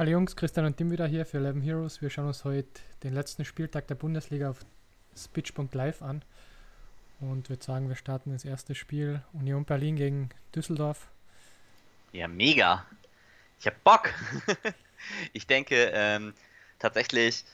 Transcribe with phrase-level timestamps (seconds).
[0.00, 2.00] Hallo Jungs, Christian und Tim wieder hier für 11 Heroes.
[2.00, 4.64] Wir schauen uns heute den letzten Spieltag der Bundesliga auf
[5.14, 6.24] Spitch.live an.
[7.20, 11.08] Und würde sagen, wir starten das erste Spiel Union Berlin gegen Düsseldorf.
[12.12, 12.86] Ja, mega.
[13.58, 14.08] Ich hab Bock.
[15.34, 16.32] ich denke ähm,
[16.78, 17.44] tatsächlich,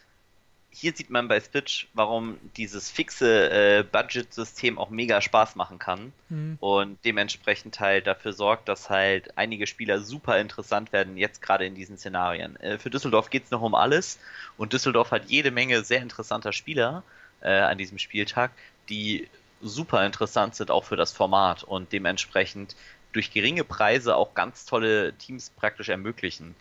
[0.70, 6.12] hier sieht man bei Spitch, warum dieses fixe äh, Budget-System auch mega Spaß machen kann
[6.28, 6.58] mhm.
[6.60, 11.74] und dementsprechend halt dafür sorgt, dass halt einige Spieler super interessant werden, jetzt gerade in
[11.74, 12.56] diesen Szenarien.
[12.56, 14.18] Äh, für Düsseldorf geht es noch um alles
[14.58, 17.02] und Düsseldorf hat jede Menge sehr interessanter Spieler
[17.40, 18.50] äh, an diesem Spieltag,
[18.90, 19.28] die
[19.62, 22.76] super interessant sind auch für das Format und dementsprechend
[23.12, 26.54] durch geringe Preise auch ganz tolle Teams praktisch ermöglichen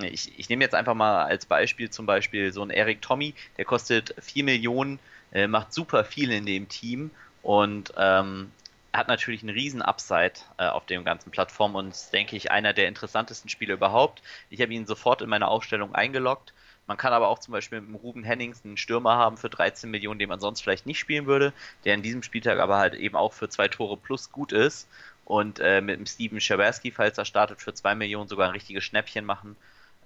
[0.00, 3.64] ich, ich nehme jetzt einfach mal als Beispiel zum Beispiel so einen Eric Tommy, der
[3.64, 4.98] kostet 4 Millionen,
[5.32, 7.10] äh, macht super viel in dem Team
[7.42, 8.50] und ähm,
[8.92, 12.72] hat natürlich einen riesen Upside äh, auf dem ganzen Plattform und ist, denke ich, einer
[12.72, 14.22] der interessantesten Spieler überhaupt.
[14.50, 16.52] Ich habe ihn sofort in meine Aufstellung eingeloggt.
[16.86, 19.90] Man kann aber auch zum Beispiel mit dem Ruben Hennings einen Stürmer haben für 13
[19.90, 21.52] Millionen, den man sonst vielleicht nicht spielen würde,
[21.84, 24.88] der in diesem Spieltag aber halt eben auch für zwei Tore plus gut ist
[25.24, 28.84] und äh, mit dem Steven Schaberski, falls er startet, für 2 Millionen sogar ein richtiges
[28.84, 29.56] Schnäppchen machen.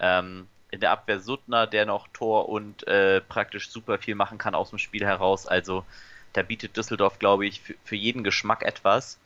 [0.00, 4.54] Ähm, in der Abwehr Suttner, der noch Tor und äh, praktisch super viel machen kann
[4.54, 5.46] aus dem Spiel heraus.
[5.46, 5.84] Also
[6.32, 9.18] da bietet Düsseldorf, glaube ich, für, für jeden Geschmack etwas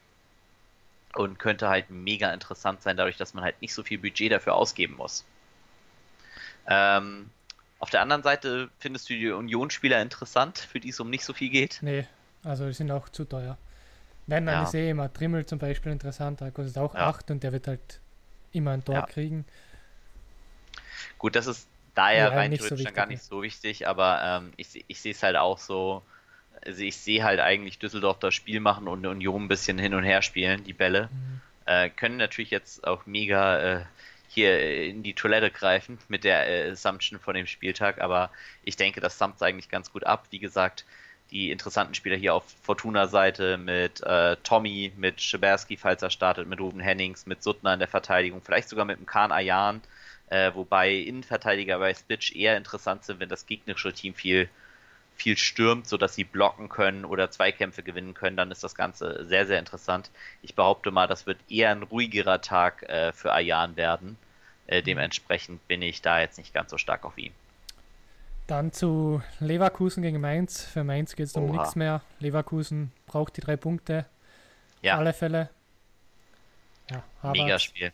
[1.14, 4.54] und könnte halt mega interessant sein, dadurch, dass man halt nicht so viel Budget dafür
[4.54, 5.24] ausgeben muss.
[6.68, 7.30] Ähm,
[7.80, 11.32] auf der anderen Seite findest du die Union-Spieler interessant, für die es um nicht so
[11.32, 11.78] viel geht?
[11.80, 12.06] Nee,
[12.44, 13.56] also die sind auch zu teuer.
[14.26, 14.62] Wenn, dann ja.
[14.62, 17.08] ist eh immer Trimmel zum Beispiel interessant, der kostet auch ja.
[17.08, 18.00] 8 und der wird halt
[18.52, 19.06] immer ein Tor ja.
[19.06, 19.44] kriegen.
[21.18, 24.84] Gut, das ist daher ja, rein theoretisch so gar nicht so wichtig, aber ähm, ich,
[24.86, 26.02] ich sehe es halt auch so.
[26.64, 30.04] Also ich sehe halt eigentlich Düsseldorf das Spiel machen und Union ein bisschen hin und
[30.04, 31.08] her spielen, die Bälle.
[31.10, 31.40] Mhm.
[31.64, 33.84] Äh, können natürlich jetzt auch mega äh,
[34.28, 38.30] hier in die Toilette greifen mit der äh, Assumption von dem Spieltag, aber
[38.62, 40.26] ich denke, das summt eigentlich ganz gut ab.
[40.30, 40.84] Wie gesagt,
[41.30, 46.60] die interessanten Spieler hier auf Fortuna-Seite mit äh, Tommy, mit Schiberski, falls er startet, mit
[46.60, 49.80] Ruben Hennings, mit Suttner in der Verteidigung, vielleicht sogar mit dem Kahn Ayan
[50.30, 54.48] äh, wobei Innenverteidiger bei Stitch eher interessant sind, wenn das gegnerische Team viel,
[55.16, 59.46] viel stürmt, sodass sie blocken können oder Zweikämpfe gewinnen können, dann ist das Ganze sehr,
[59.46, 60.10] sehr interessant.
[60.42, 64.16] Ich behaupte mal, das wird eher ein ruhigerer Tag äh, für Ayan werden.
[64.66, 64.84] Äh, mhm.
[64.84, 67.32] dementsprechend bin ich da jetzt nicht ganz so stark auf ihn.
[68.46, 70.62] Dann zu Leverkusen gegen Mainz.
[70.64, 72.02] Für Mainz geht es um nichts mehr.
[72.18, 74.06] Leverkusen braucht die drei Punkte.
[74.82, 74.94] Ja.
[74.94, 75.50] Auf alle Fälle.
[76.90, 77.02] Ja,
[77.32, 77.92] Mega Spiel.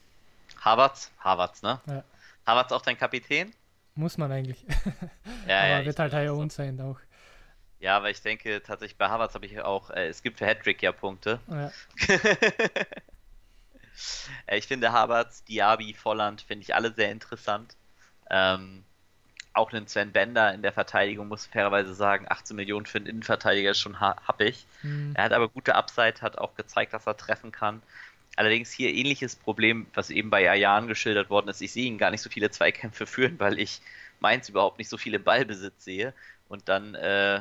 [0.60, 1.80] Havertz, Havertz, ne?
[1.86, 2.02] Ja.
[2.46, 3.52] Havertz auch dein Kapitän?
[3.94, 4.64] Muss man eigentlich.
[5.48, 7.00] Ja, aber ja, wird halt higher owned sein auch.
[7.80, 10.82] Ja, aber ich denke tatsächlich bei Havertz habe ich auch, äh, es gibt für Hattrick
[10.82, 11.40] ja Punkte.
[11.48, 11.72] Ja.
[14.46, 17.76] Äh, ich finde Havertz, Diaby, Volland finde ich alle sehr interessant.
[18.28, 18.84] Ähm,
[19.54, 23.70] auch einen Sven Bender in der Verteidigung muss fairerweise sagen, 18 Millionen für einen Innenverteidiger
[23.70, 24.66] ist schon happig.
[24.82, 25.14] Mhm.
[25.16, 27.82] Er hat aber gute Upside, hat auch gezeigt, dass er treffen kann.
[28.36, 31.62] Allerdings hier ähnliches Problem, was eben bei Ayan geschildert worden ist.
[31.62, 33.80] Ich sehe ihn gar nicht so viele Zweikämpfe führen, weil ich
[34.20, 36.12] Mainz überhaupt nicht so viele Ballbesitz sehe.
[36.48, 37.40] Und dann, äh,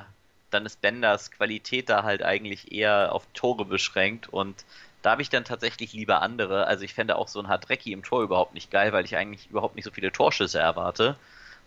[0.51, 4.29] dann ist Benders Qualität da halt eigentlich eher auf Tore beschränkt.
[4.29, 4.63] Und
[5.01, 6.65] da habe ich dann tatsächlich lieber andere.
[6.65, 9.49] Also ich fände auch so ein Hadrecki im Tor überhaupt nicht geil, weil ich eigentlich
[9.49, 11.17] überhaupt nicht so viele Torschüsse erwarte.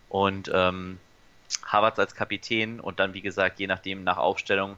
[0.09, 0.99] Und ähm,
[1.65, 4.77] Havertz als Kapitän und dann, wie gesagt, je nachdem nach Aufstellung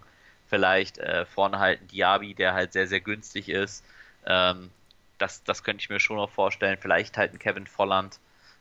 [0.50, 3.86] vielleicht äh, vorne halt Diaby, der halt sehr, sehr günstig ist
[4.26, 4.72] ähm,
[5.18, 6.78] das, das könnte ich mir schon noch vorstellen.
[6.80, 8.20] Vielleicht halt ein Kevin Volland,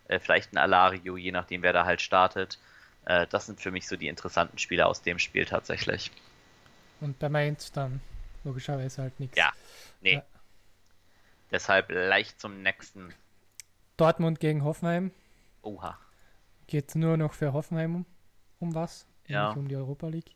[0.09, 2.59] äh, vielleicht ein Alario, je nachdem, wer da halt startet.
[3.07, 6.11] Äh, das sind für mich so die interessanten Spieler aus dem Spiel tatsächlich.
[7.01, 8.01] Und bei Mainz dann
[8.45, 9.37] logischerweise halt nichts.
[9.37, 9.53] Ja,
[10.01, 10.15] nee.
[10.15, 10.23] Ja.
[11.51, 13.15] Deshalb leicht zum nächsten.
[13.97, 15.11] Dortmund gegen Hoffenheim.
[15.63, 15.99] Oha.
[16.67, 18.07] Geht nur noch für Hoffenheim um,
[18.61, 19.07] um was?
[19.27, 19.49] Ja.
[19.49, 20.31] Nicht um die Europa League.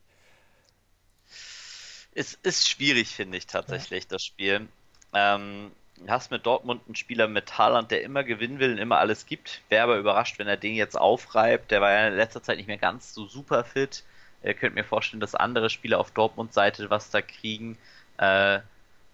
[2.16, 4.08] Es ist schwierig, finde ich tatsächlich, ja.
[4.10, 4.68] das Spiel.
[5.14, 5.70] Ähm,
[6.08, 9.62] hast mit Dortmund einen Spieler mit Haaland, der immer gewinnen will und immer alles gibt.
[9.68, 11.70] Wäre aber überrascht, wenn er den jetzt aufreibt.
[11.70, 14.02] Der war ja in letzter Zeit nicht mehr ganz so super fit.
[14.42, 17.78] Ihr könnt mir vorstellen, dass andere Spieler auf Dortmund-Seite was da kriegen.
[18.18, 18.60] Äh,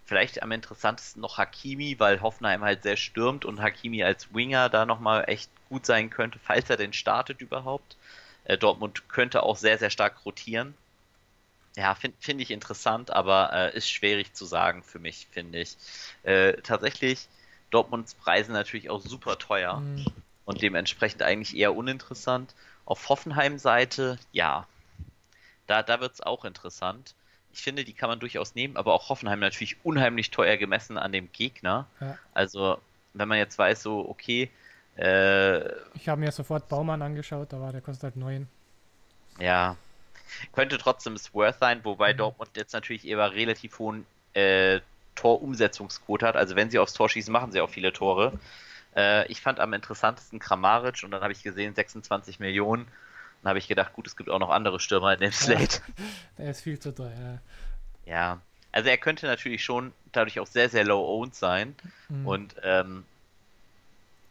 [0.05, 4.85] vielleicht am interessantesten noch Hakimi, weil Hoffenheim halt sehr stürmt und Hakimi als Winger da
[4.85, 7.97] nochmal echt gut sein könnte, falls er denn startet überhaupt.
[8.45, 10.75] Äh, Dortmund könnte auch sehr, sehr stark rotieren.
[11.77, 15.77] Ja, finde find ich interessant, aber äh, ist schwierig zu sagen für mich, finde ich.
[16.25, 17.29] Äh, tatsächlich,
[17.71, 20.05] Dortmunds Preise natürlich auch super teuer mhm.
[20.45, 22.55] und dementsprechend eigentlich eher uninteressant.
[22.85, 24.67] Auf Hoffenheim-Seite, ja,
[25.69, 27.15] da, da wird es auch interessant.
[27.53, 31.13] Ich finde, die kann man durchaus nehmen, aber auch Hoffenheim natürlich unheimlich teuer gemessen an
[31.13, 31.87] dem Gegner.
[32.01, 32.19] Ja.
[32.35, 32.81] Also,
[33.15, 34.51] wenn man jetzt weiß, so, okay,
[34.97, 38.47] Äh, ich habe mir sofort Baumann angeschaut, aber der kostet halt 9.
[39.39, 39.77] Ja.
[40.53, 42.19] Könnte trotzdem es worth sein, wobei mhm.
[42.19, 44.81] Dortmund jetzt natürlich eher relativ hohen äh,
[45.15, 46.37] Torumsetzungsquote hat.
[46.37, 48.39] Also wenn sie aufs Tor schießen, machen sie auch viele Tore.
[48.97, 52.87] Äh, ich fand am interessantesten Kramaric und dann habe ich gesehen 26 Millionen.
[53.43, 55.81] Dann habe ich gedacht, gut, es gibt auch noch andere Stürmer in dem Slate.
[55.97, 56.05] Ja,
[56.39, 57.41] der ist viel zu teuer.
[58.07, 58.41] Ja,
[58.73, 61.75] also er könnte natürlich schon dadurch auch sehr, sehr low owned sein.
[62.09, 62.27] Mhm.
[62.27, 63.05] Und ähm,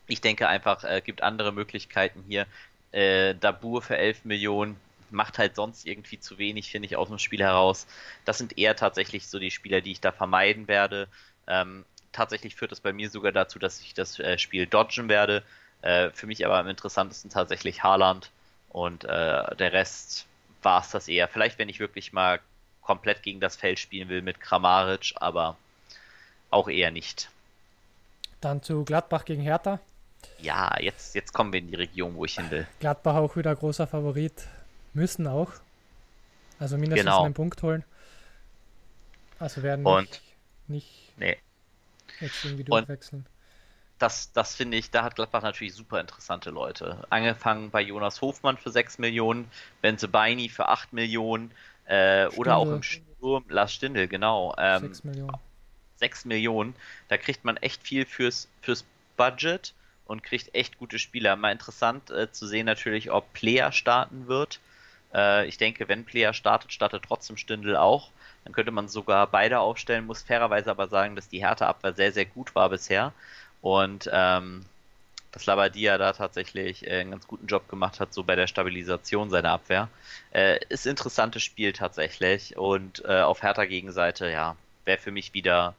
[0.07, 2.45] ich denke einfach, es äh, gibt andere Möglichkeiten hier.
[2.91, 4.77] Äh, Dabur für 11 Millionen
[5.11, 7.87] macht halt sonst irgendwie zu wenig, finde ich, aus dem Spiel heraus.
[8.25, 11.07] Das sind eher tatsächlich so die Spieler, die ich da vermeiden werde.
[11.47, 15.43] Ähm, tatsächlich führt das bei mir sogar dazu, dass ich das äh, Spiel dodgen werde.
[15.81, 18.31] Äh, für mich aber am interessantesten tatsächlich Haaland
[18.69, 20.25] und äh, der Rest
[20.61, 21.27] war es das eher.
[21.27, 22.39] Vielleicht, wenn ich wirklich mal
[22.81, 25.57] komplett gegen das Feld spielen will mit Kramaric, aber
[26.49, 27.29] auch eher nicht.
[28.41, 29.79] Dann zu Gladbach gegen Hertha.
[30.39, 32.67] Ja, jetzt, jetzt kommen wir in die Region, wo ich hin will.
[32.79, 34.47] Gladbach auch wieder großer Favorit.
[34.93, 35.51] Müssen auch.
[36.59, 37.23] Also mindestens genau.
[37.23, 37.83] einen Punkt holen.
[39.39, 40.21] Also werden und,
[40.67, 41.37] nicht, nee.
[42.19, 43.21] jetzt irgendwie durchwechseln.
[43.21, 43.29] Und
[43.99, 47.05] das, das finde ich, da hat Gladbach natürlich super interessante Leute.
[47.09, 49.49] Angefangen bei Jonas Hofmann für 6 Millionen,
[49.81, 51.51] Benze Beini für 8 Millionen
[51.85, 54.55] äh, oder auch im Sturm Lars Stindl, genau.
[54.57, 55.37] Ähm, 6 Millionen.
[55.97, 56.75] 6 Millionen.
[57.09, 58.85] Da kriegt man echt viel fürs, fürs
[59.17, 59.73] Budget
[60.05, 61.35] und kriegt echt gute Spieler.
[61.35, 64.59] Mal interessant äh, zu sehen natürlich, ob Player starten wird.
[65.13, 68.09] Äh, ich denke, wenn Player startet, startet trotzdem Stindl auch.
[68.43, 72.25] Dann könnte man sogar beide aufstellen, muss fairerweise aber sagen, dass die Härteabwehr sehr, sehr
[72.25, 73.13] gut war bisher.
[73.61, 74.65] Und ähm,
[75.31, 79.29] dass Labadia da tatsächlich äh, einen ganz guten Job gemacht hat, so bei der Stabilisation
[79.29, 79.89] seiner Abwehr.
[80.31, 82.57] Äh, ist interessantes Spiel tatsächlich.
[82.57, 85.75] Und äh, auf Hertha Gegenseite, ja, wäre für mich wieder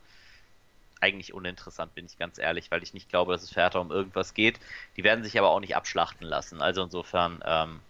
[1.01, 3.91] eigentlich uninteressant, bin ich ganz ehrlich, weil ich nicht glaube, dass es für Hertha um
[3.91, 4.61] irgendwas geht.
[4.97, 6.61] Die werden sich aber auch nicht abschlachten lassen.
[6.61, 7.81] Also insofern, ähm.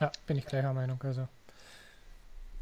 [0.00, 1.00] Ja, bin ich gleicher Meinung.
[1.02, 1.28] Also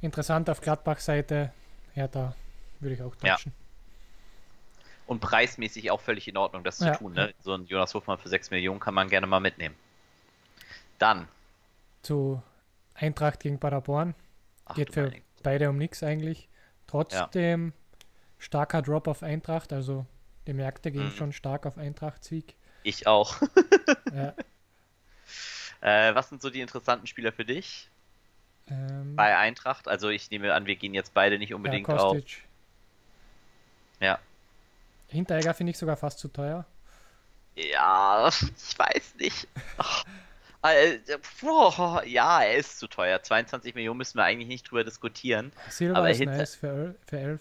[0.01, 1.53] interessant auf Gladbach-Seite.
[1.95, 2.35] Hertha
[2.81, 3.27] würde ich auch touchen.
[3.27, 3.53] Ja.
[5.07, 6.93] Und preismäßig auch völlig in Ordnung, das ja.
[6.93, 7.15] zu tun.
[7.15, 7.33] Ne?
[7.41, 9.75] So ein Jonas Hofmann für 6 Millionen kann man gerne mal mitnehmen.
[10.99, 11.29] Dann.
[12.03, 12.43] Zu
[12.95, 14.15] Eintracht gegen Paderborn.
[14.67, 15.13] Ach, Geht für
[15.43, 16.49] beide um nichts eigentlich.
[16.87, 18.07] Trotzdem ja.
[18.39, 19.73] starker Drop auf Eintracht.
[19.73, 20.05] Also
[20.47, 21.13] die Märkte gehen mhm.
[21.13, 22.55] schon stark auf Eintracht-Sieg.
[22.83, 23.41] Ich auch.
[24.15, 24.35] ja.
[25.81, 27.89] Äh, was sind so die interessanten Spieler für dich?
[28.71, 29.89] Ähm, Bei Eintracht?
[29.89, 32.19] Also ich nehme an, wir gehen jetzt beide nicht unbedingt ja, auf.
[34.01, 34.19] Ja.
[35.09, 36.67] Hinteregger finde ich sogar fast zu teuer.
[37.57, 39.49] Ja, ich weiß nicht.
[39.79, 40.05] Ach,
[40.63, 40.99] äh,
[41.41, 43.23] boah, ja, er ist zu teuer.
[43.23, 45.53] 22 Millionen müssen wir eigentlich nicht drüber diskutieren.
[45.69, 46.37] Silva aber ist hinter...
[46.37, 47.41] nice für, für 11.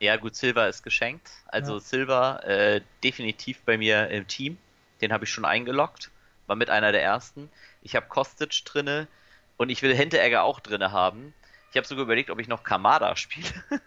[0.00, 1.30] Ja, gut, Silva ist geschenkt.
[1.46, 1.80] Also ja.
[1.80, 4.58] Silva äh, definitiv bei mir im Team.
[5.00, 6.10] Den habe ich schon eingeloggt.
[6.48, 7.48] War mit einer der ersten.
[7.82, 9.08] Ich habe Kostic drinne
[9.56, 11.34] und ich will Hinteregger auch drinne haben.
[11.70, 13.48] Ich habe sogar überlegt, ob ich noch Kamada spiele.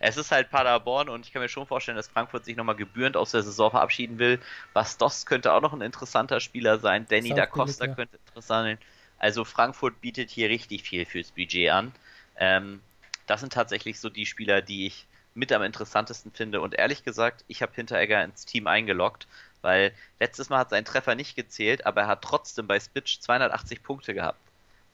[0.00, 3.16] es ist halt Paderborn und ich kann mir schon vorstellen, dass Frankfurt sich nochmal gebührend
[3.16, 4.40] aus der Saison verabschieden will.
[4.72, 7.06] Bastos könnte auch noch ein interessanter Spieler sein.
[7.08, 7.94] Danny da Costa ja.
[7.94, 8.78] könnte interessant sein.
[9.18, 11.92] Also Frankfurt bietet hier richtig viel fürs Budget an.
[12.36, 12.80] Ähm,
[13.26, 16.60] das sind tatsächlich so die Spieler, die ich mit am interessantesten finde.
[16.60, 19.28] Und ehrlich gesagt, ich habe Hinteregger ins Team eingeloggt,
[19.62, 23.82] weil letztes Mal hat sein Treffer nicht gezählt, aber er hat trotzdem bei Spitch 280
[23.82, 24.40] Punkte gehabt.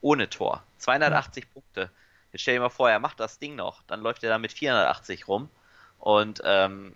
[0.01, 0.63] Ohne Tor.
[0.77, 1.49] 280 ja.
[1.53, 1.91] Punkte.
[2.31, 3.81] Jetzt stell dir mal vor, er macht das Ding noch.
[3.87, 5.49] Dann läuft er da mit 480 rum.
[5.99, 6.95] Und ähm,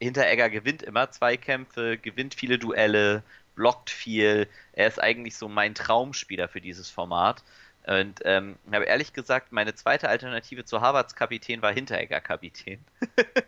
[0.00, 3.22] Hinteregger gewinnt immer Zweikämpfe, gewinnt viele Duelle,
[3.54, 4.48] blockt viel.
[4.72, 7.42] Er ist eigentlich so mein Traumspieler für dieses Format.
[7.84, 12.84] Und ähm, habe ehrlich gesagt, meine zweite Alternative zu Harvards Kapitän war Hinteregger Kapitän.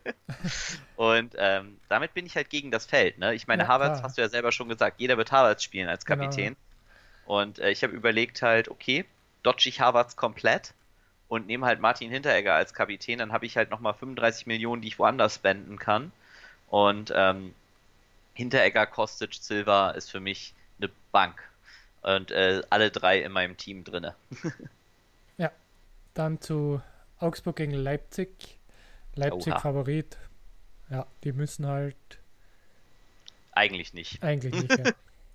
[0.96, 3.18] und ähm, damit bin ich halt gegen das Feld.
[3.18, 3.34] Ne?
[3.34, 6.04] Ich meine, ja, Harvards hast du ja selber schon gesagt, jeder wird Harvards spielen als
[6.04, 6.24] genau.
[6.24, 6.56] Kapitän.
[7.24, 7.38] Genau.
[7.38, 9.04] Und äh, ich habe überlegt halt, okay,
[9.44, 10.74] dodge ich Harvards komplett
[11.28, 14.88] und nehme halt Martin Hinteregger als Kapitän, dann habe ich halt nochmal 35 Millionen, die
[14.88, 16.10] ich woanders spenden kann.
[16.68, 17.54] Und ähm,
[18.34, 21.36] Hinteregger, Kostic, Silva ist für mich eine Bank
[22.04, 24.14] und äh, alle drei in meinem Team drinne.
[25.38, 25.50] ja,
[26.12, 26.80] dann zu
[27.18, 28.58] Augsburg gegen Leipzig.
[29.14, 29.60] Leipzig Oha.
[29.60, 30.16] Favorit.
[30.90, 31.96] Ja, die müssen halt.
[33.52, 34.22] Eigentlich nicht.
[34.22, 34.92] Eigentlich nicht, ja.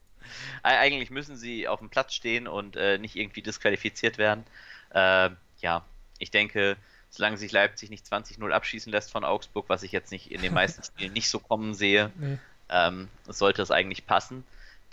[0.64, 4.44] Eigentlich müssen sie auf dem Platz stehen und äh, nicht irgendwie disqualifiziert werden.
[4.92, 5.84] Äh, ja,
[6.20, 6.78] ich denke,
[7.10, 10.54] solange sich Leipzig nicht 20-0 abschießen lässt von Augsburg, was ich jetzt nicht in den
[10.54, 12.38] meisten Spielen nicht so kommen sehe, nee.
[12.70, 14.44] ähm, sollte es eigentlich passen.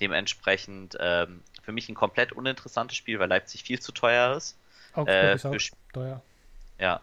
[0.00, 4.56] Dementsprechend ähm, für mich ein komplett uninteressantes Spiel, weil Leipzig viel zu teuer ist.
[4.94, 5.56] Augsburg äh, ist auch
[5.92, 6.22] teuer.
[6.78, 7.00] Ja.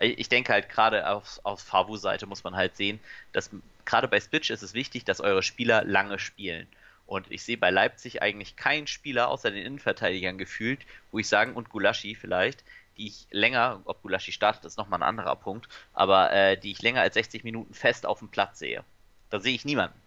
[0.00, 2.98] ich denke halt gerade auf, auf Favu-Seite muss man halt sehen,
[3.32, 3.50] dass
[3.84, 6.66] gerade bei Spitch ist es wichtig, dass eure Spieler lange spielen.
[7.04, 10.80] Und ich sehe bei Leipzig eigentlich keinen Spieler außer den Innenverteidigern gefühlt,
[11.12, 12.64] wo ich sagen, und Gulaschi vielleicht,
[12.96, 16.80] die ich länger, ob Gulaschi startet, ist nochmal ein anderer Punkt, aber äh, die ich
[16.80, 18.82] länger als 60 Minuten fest auf dem Platz sehe.
[19.28, 20.00] Da sehe ich niemanden.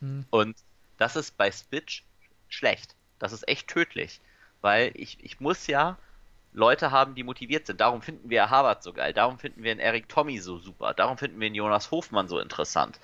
[0.00, 0.24] Mhm.
[0.30, 0.56] Und
[0.98, 2.04] das ist bei Spitch
[2.48, 2.94] schlecht.
[3.18, 4.20] Das ist echt tödlich.
[4.60, 5.96] Weil ich, ich muss ja
[6.52, 7.80] Leute haben, die motiviert sind.
[7.80, 9.12] Darum finden wir Harvard so geil.
[9.12, 10.94] Darum finden wir einen Eric Tommy so super.
[10.94, 12.98] Darum finden wir einen Jonas Hofmann so interessant.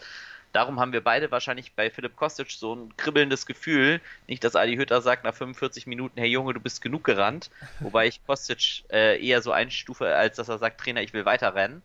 [0.52, 4.00] Darum haben wir beide wahrscheinlich bei Philipp Kostic so ein kribbelndes Gefühl.
[4.26, 7.50] Nicht, dass Adi Hütter sagt nach 45 Minuten, hey Junge, du bist genug gerannt.
[7.80, 11.54] Wobei ich Kostic äh, eher so einstufe, als dass er sagt, Trainer, ich will weiter
[11.54, 11.82] rennen.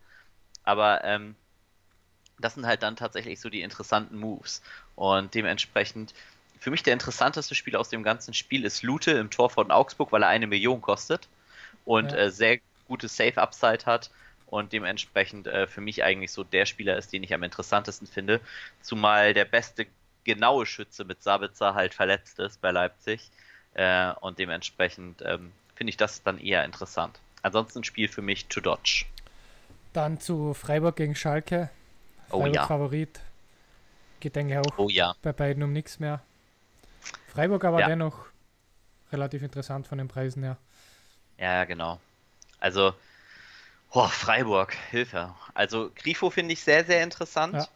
[0.64, 1.36] Aber ähm,
[2.40, 4.62] das sind halt dann tatsächlich so die interessanten Moves.
[4.96, 6.14] Und dementsprechend,
[6.60, 10.12] für mich der interessanteste Spieler aus dem ganzen Spiel ist Lute im Tor von Augsburg,
[10.12, 11.28] weil er eine Million kostet
[11.86, 12.18] und ja.
[12.18, 14.12] äh, sehr gute Safe-Upside hat
[14.48, 18.40] und dementsprechend äh, für mich eigentlich so der Spieler ist, den ich am interessantesten finde.
[18.82, 19.88] Zumal der beste
[20.24, 23.30] genaue Schütze mit Sabitzer halt verletzt ist bei Leipzig
[23.74, 27.20] äh, und dementsprechend ähm, finde ich das dann eher interessant.
[27.44, 29.06] Ansonsten Spiel für mich to dodge.
[29.94, 31.70] Dann zu Freiburg gegen Schalke.
[32.30, 32.68] Freiburg oh ja.
[32.68, 33.20] Favorit.
[34.20, 35.16] Geht denke auch oh ja.
[35.22, 36.22] bei beiden um nichts mehr.
[37.38, 37.88] Freiburg aber ja.
[37.88, 38.26] dennoch
[39.12, 40.58] relativ interessant von den Preisen her.
[41.38, 42.00] Ja, genau.
[42.60, 42.96] Also,
[43.92, 45.36] oh, Freiburg, Hilfe.
[45.54, 47.54] Also, Grifo finde ich sehr, sehr interessant.
[47.54, 47.68] Ja.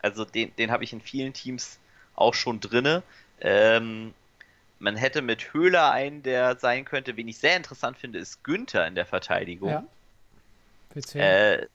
[0.00, 1.78] Also, den, den habe ich in vielen Teams
[2.14, 3.02] auch schon drinne.
[3.40, 4.12] Ähm,
[4.78, 7.16] man hätte mit Höhler einen, der sein könnte.
[7.16, 9.70] Wen ich sehr interessant finde, ist Günther in der Verteidigung.
[9.70, 11.14] Ja.
[11.14, 11.68] Äh,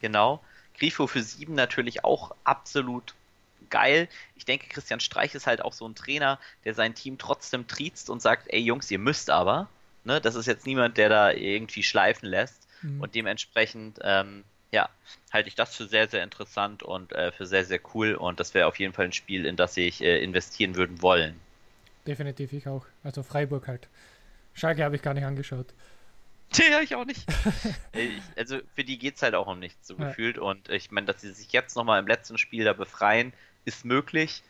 [0.00, 0.42] genau.
[0.76, 3.14] Grifo für sieben natürlich auch absolut
[3.70, 4.08] geil.
[4.36, 8.10] Ich denke, Christian Streich ist halt auch so ein Trainer, der sein Team trotzdem triezt
[8.10, 9.68] und sagt, ey Jungs, ihr müsst aber.
[10.04, 10.20] Ne?
[10.20, 12.66] Das ist jetzt niemand, der da irgendwie schleifen lässt.
[12.82, 13.00] Mhm.
[13.00, 14.88] Und dementsprechend, ähm, ja,
[15.32, 18.14] halte ich das für sehr, sehr interessant und äh, für sehr, sehr cool.
[18.14, 21.40] Und das wäre auf jeden Fall ein Spiel, in das ich äh, investieren würden wollen.
[22.06, 22.86] Definitiv, ich auch.
[23.02, 23.88] Also Freiburg halt.
[24.52, 25.66] Schalke habe ich gar nicht angeschaut.
[26.70, 27.26] Ja, ich auch nicht.
[27.92, 30.08] ich, also für die geht es halt auch um nichts, so ja.
[30.08, 30.38] gefühlt.
[30.38, 33.32] Und ich meine, dass sie sich jetzt nochmal im letzten Spiel da befreien,
[33.64, 34.42] ist möglich.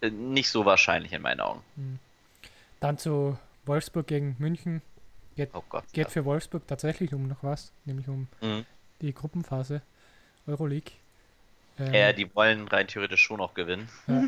[0.00, 1.62] Äh, nicht so wahrscheinlich in meinen Augen.
[1.76, 1.98] Mhm.
[2.80, 4.82] Dann zu Wolfsburg gegen München
[5.36, 6.10] geht, oh Gott, geht ja.
[6.10, 8.66] für Wolfsburg tatsächlich um noch was, nämlich um mhm.
[9.00, 9.82] die Gruppenphase
[10.46, 10.92] Euroleague.
[11.78, 13.88] Ähm, ja, die wollen rein theoretisch schon noch gewinnen.
[14.06, 14.24] Ja.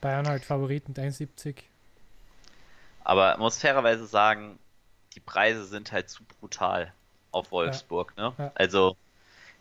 [0.00, 1.64] Bayern halt Favoriten 71.
[3.02, 4.58] Aber man muss fairerweise sagen,
[5.14, 6.92] die Preise sind halt zu brutal
[7.32, 8.12] auf Wolfsburg.
[8.16, 8.28] Ja.
[8.28, 8.34] Ne?
[8.38, 8.52] Ja.
[8.54, 8.96] Also,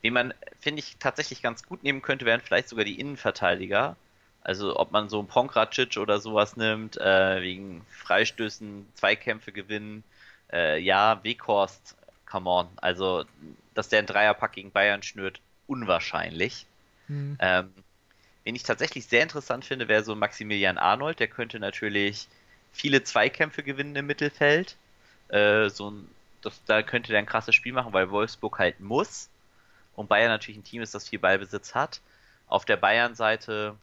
[0.06, 3.96] wie man, finde ich, tatsächlich ganz gut nehmen könnte, wären vielleicht sogar die Innenverteidiger.
[4.44, 10.04] Also ob man so einen Pongracic oder sowas nimmt, äh, wegen Freistößen, Zweikämpfe gewinnen.
[10.54, 11.96] Äh, ja, Weghorst,
[12.28, 12.68] come on.
[12.76, 13.26] Also,
[13.74, 16.68] dass der einen Dreierpack gegen Bayern schnürt, unwahrscheinlich.
[17.08, 17.38] Mhm.
[17.40, 17.74] Ähm,
[18.44, 21.20] wen ich tatsächlich sehr interessant finde, wäre so Maximilian Arnold.
[21.20, 22.28] Der könnte natürlich
[22.72, 24.76] viele Zweikämpfe gewinnen im Mittelfeld.
[25.30, 26.08] Äh, so ein,
[26.44, 29.32] das, da könnte der ein krasses Spiel machen, weil Wolfsburg halt muss.
[29.96, 32.02] Und Bayern natürlich ein Team ist, das viel Ballbesitz hat.
[32.48, 33.76] Auf der Bayern-Seite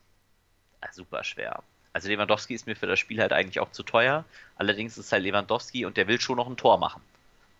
[0.90, 1.62] super schwer.
[1.92, 4.24] Also Lewandowski ist mir für das Spiel halt eigentlich auch zu teuer.
[4.56, 7.02] Allerdings ist halt Lewandowski und der will schon noch ein Tor machen.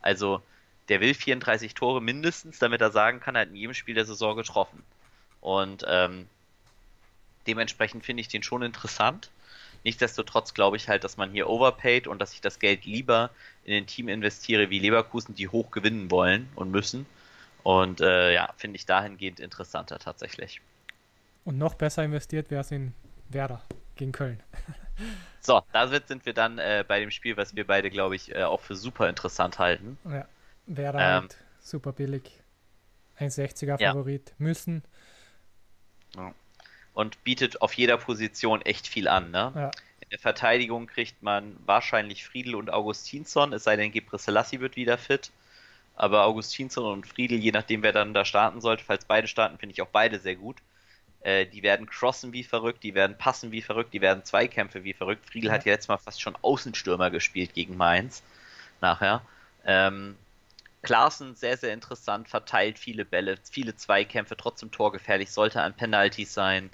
[0.00, 0.42] Also
[0.88, 4.04] der will 34 Tore mindestens, damit er sagen kann, er hat in jedem Spiel der
[4.04, 4.82] Saison getroffen.
[5.40, 6.26] Und ähm,
[7.46, 9.30] dementsprechend finde ich den schon interessant.
[9.84, 13.30] Nichtsdestotrotz glaube ich halt, dass man hier overpaid und dass ich das Geld lieber
[13.64, 17.06] in ein Team investiere wie Leverkusen, die hoch gewinnen wollen und müssen.
[17.62, 20.60] Und äh, ja, finde ich dahingehend interessanter tatsächlich.
[21.44, 22.92] Und noch besser investiert wäre es in
[23.28, 23.62] Werder
[23.96, 24.42] gegen Köln.
[25.44, 28.44] So, damit sind wir dann äh, bei dem Spiel, was wir beide, glaube ich, äh,
[28.44, 29.98] auch für super interessant halten.
[30.04, 30.28] Ja,
[30.66, 32.30] Werder ähm, halt super billig.
[33.18, 34.34] 1,60er Favorit ja.
[34.38, 34.84] müssen.
[36.94, 39.52] Und bietet auf jeder Position echt viel an, ne?
[39.54, 39.70] Ja.
[40.00, 44.76] In der Verteidigung kriegt man wahrscheinlich Friedel und Augustinsson, es sei denn, Gebre Selassie wird
[44.76, 45.32] wieder fit.
[45.94, 49.74] Aber Augustinsson und Friedel, je nachdem, wer dann da starten sollte, falls beide starten, finde
[49.74, 50.56] ich auch beide sehr gut.
[51.20, 54.94] Äh, die werden crossen wie verrückt, die werden passen wie verrückt, die werden Zweikämpfe wie
[54.94, 55.26] verrückt.
[55.26, 55.54] Friedel ja.
[55.54, 58.22] hat ja letztes Mal fast schon Außenstürmer gespielt gegen Mainz.
[58.80, 59.22] Nachher.
[59.64, 60.16] Ähm,
[60.82, 66.70] Klaassen sehr, sehr interessant, verteilt viele Bälle, viele Zweikämpfe, trotzdem torgefährlich, sollte an Penalties sein.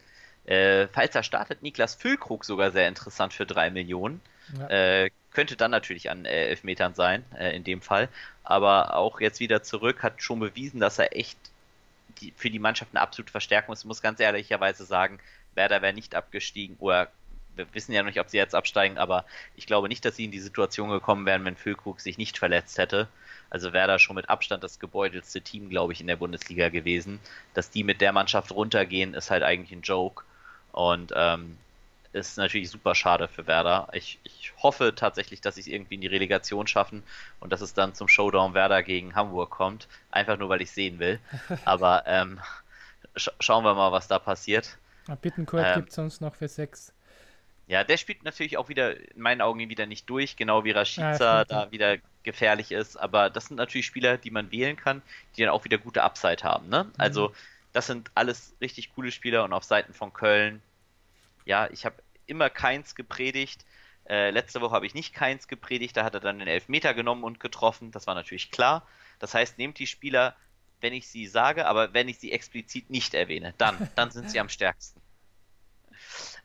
[0.46, 4.22] Äh, falls er startet, Niklas Füllkrug sogar sehr interessant für drei Millionen.
[4.58, 4.68] Ja.
[4.68, 8.08] Äh, könnte dann natürlich an äh, Elfmetern sein, äh, in dem Fall.
[8.48, 11.38] Aber auch jetzt wieder zurück, hat schon bewiesen, dass er echt
[12.18, 13.80] die, für die Mannschaft eine absolute Verstärkung ist.
[13.80, 15.18] Ich muss ganz ehrlicherweise sagen,
[15.54, 17.08] Werder wäre nicht abgestiegen oder
[17.56, 20.30] wir wissen ja nicht, ob sie jetzt absteigen, aber ich glaube nicht, dass sie in
[20.30, 23.08] die Situation gekommen wären, wenn Füllkrug sich nicht verletzt hätte.
[23.50, 27.20] Also wäre da schon mit Abstand das gebeutelste Team, glaube ich, in der Bundesliga gewesen.
[27.52, 30.24] Dass die mit der Mannschaft runtergehen, ist halt eigentlich ein Joke.
[30.72, 31.58] Und ähm,
[32.18, 33.88] ist natürlich super schade für Werder.
[33.92, 37.02] Ich, ich hoffe tatsächlich, dass sie es irgendwie in die Relegation schaffen
[37.40, 39.88] und dass es dann zum Showdown Werder gegen Hamburg kommt.
[40.10, 41.20] Einfach nur, weil ich sehen will.
[41.64, 42.40] Aber ähm,
[43.16, 44.76] sch schauen wir mal, was da passiert.
[45.22, 46.92] Bittenkurt ähm, gibt es sonst noch für sechs.
[47.66, 51.16] Ja, der spielt natürlich auch wieder in meinen Augen wieder nicht durch, genau wie Rashica
[51.18, 52.96] ja, da wieder gefährlich ist.
[52.96, 55.02] Aber das sind natürlich Spieler, die man wählen kann,
[55.36, 56.68] die dann auch wieder gute Upside haben.
[56.68, 56.84] Ne?
[56.84, 56.92] Mhm.
[56.96, 57.32] Also,
[57.72, 60.62] das sind alles richtig coole Spieler und auf Seiten von Köln
[61.48, 61.96] ja, ich habe
[62.28, 63.64] immer keins gepredigt.
[64.08, 67.24] Äh, letzte Woche habe ich nicht keins gepredigt, da hat er dann den Elfmeter genommen
[67.24, 67.90] und getroffen.
[67.90, 68.86] Das war natürlich klar.
[69.18, 70.34] Das heißt, nehmt die Spieler,
[70.80, 74.40] wenn ich sie sage, aber wenn ich sie explizit nicht erwähne, dann, dann sind sie
[74.40, 75.00] am stärksten.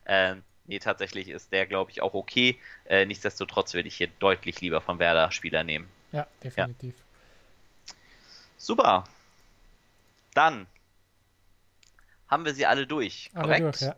[0.06, 2.58] Ähm, nee, tatsächlich ist der, glaube ich, auch okay.
[2.84, 5.88] Äh, nichtsdestotrotz würde ich hier deutlich lieber vom Werder Spieler nehmen.
[6.12, 6.94] Ja, definitiv.
[6.96, 7.94] Ja.
[8.58, 9.04] Super.
[10.34, 10.66] Dann
[12.28, 13.64] haben wir sie alle durch, alle korrekt?
[13.64, 13.96] Durch, ja.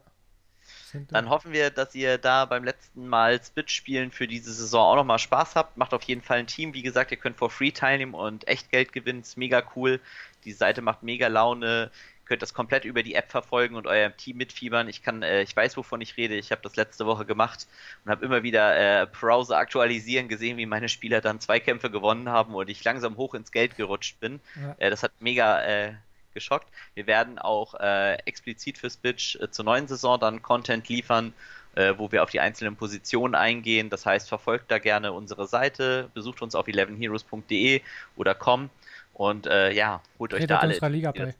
[1.08, 5.18] Dann hoffen wir, dass ihr da beim letzten Mal Split-Spielen für diese Saison auch nochmal
[5.18, 5.76] Spaß habt.
[5.76, 6.74] Macht auf jeden Fall ein Team.
[6.74, 9.20] Wie gesagt, ihr könnt for free teilnehmen und echt Geld gewinnen.
[9.20, 10.00] Ist mega cool.
[10.44, 11.90] Die Seite macht mega Laune.
[11.92, 14.88] Ihr könnt das komplett über die App verfolgen und euer Team mitfiebern.
[14.88, 16.34] Ich kann, äh, ich weiß, wovon ich rede.
[16.34, 17.66] Ich habe das letzte Woche gemacht
[18.04, 22.28] und habe immer wieder äh, Browser aktualisieren gesehen, wie meine Spieler dann zwei Kämpfe gewonnen
[22.28, 24.40] haben und ich langsam hoch ins Geld gerutscht bin.
[24.60, 24.74] Ja.
[24.78, 25.94] Äh, das hat mega äh,
[26.36, 26.68] geschockt.
[26.94, 31.32] Wir werden auch äh, explizit für Spitch äh, zur neuen Saison dann Content liefern,
[31.74, 33.90] äh, wo wir auf die einzelnen Positionen eingehen.
[33.90, 37.80] Das heißt, verfolgt da gerne unsere Seite, besucht uns auf 11heroes.de
[38.16, 38.70] oder com
[39.14, 40.74] und äh, ja, holt euch da alle.
[40.74, 41.34] Unserer Liga bei.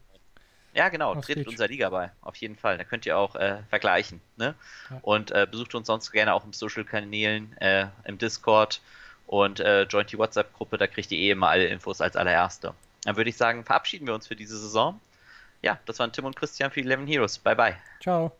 [0.74, 2.76] Ja, genau, tretet unserer Liga bei, auf jeden Fall.
[2.76, 4.20] Da könnt ihr auch äh, vergleichen.
[4.36, 4.54] Ne?
[4.90, 4.98] Ja.
[5.02, 8.82] Und äh, besucht uns sonst gerne auch im Social-Kanälen, äh, im Discord
[9.26, 12.74] und joint die WhatsApp-Gruppe, da kriegt ihr eh immer alle Infos als allererste.
[13.06, 15.00] Dann würde ich sagen, verabschieden wir uns für diese Saison.
[15.62, 17.38] Ja, das waren Tim und Christian für 11 Heroes.
[17.38, 17.76] Bye, bye.
[18.00, 18.36] Ciao.